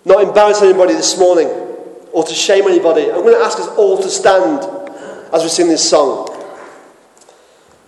[0.06, 1.46] not embarrass anybody this morning
[2.10, 4.64] or to shame anybody, I'm going to ask us all to stand
[5.32, 6.28] as we sing this song.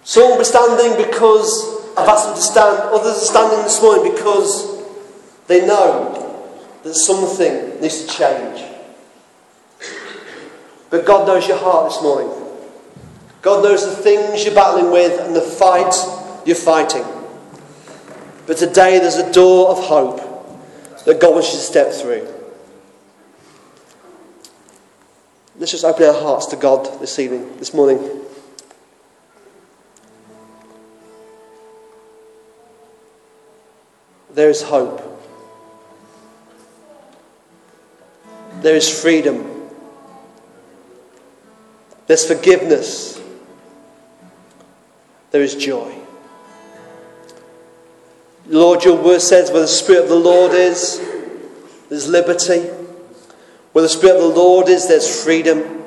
[0.05, 4.13] Some will be standing because I've asked them to stand, others are standing this morning
[4.13, 4.85] because
[5.47, 6.21] they know
[6.83, 8.63] that something needs to change.
[10.91, 12.31] But God knows your heart this morning.
[13.41, 15.95] God knows the things you're battling with and the fight
[16.45, 17.05] you're fighting.
[18.47, 20.19] But today there's a door of hope
[21.05, 22.29] that God wants you to step through.
[25.59, 28.23] Let's just open our hearts to God this evening, this morning.
[34.31, 35.01] There is hope.
[38.61, 39.71] There is freedom.
[42.07, 43.21] There's forgiveness.
[45.31, 46.04] There is joy.
[48.55, 51.01] Lord, your word says where the Spirit of the Lord is,
[51.89, 52.61] there's liberty.
[53.73, 55.83] Where the Spirit of the Lord is, there's freedom.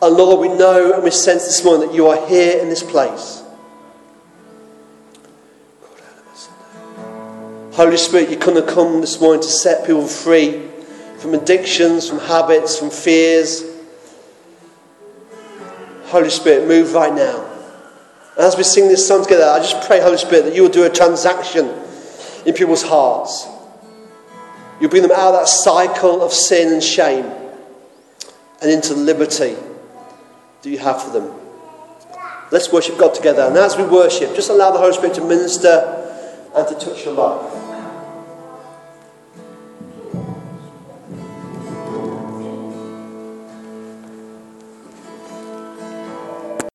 [0.00, 2.82] And Lord, we know and we sense this morning that you are here in this
[2.82, 3.42] place.
[7.72, 10.66] Holy Spirit, you couldn't have come this morning to set people free
[11.18, 13.62] from addictions, from habits, from fears.
[16.06, 17.47] Holy Spirit, move right now.
[18.38, 20.84] As we sing this song together, I just pray, Holy Spirit, that you will do
[20.84, 21.68] a transaction
[22.46, 23.48] in people's hearts.
[24.80, 27.26] You bring them out of that cycle of sin and shame
[28.62, 29.56] and into liberty
[30.62, 31.34] that you have for them.
[32.52, 33.42] Let's worship God together.
[33.42, 37.14] And as we worship, just allow the Holy Spirit to minister and to touch your
[37.14, 37.67] life.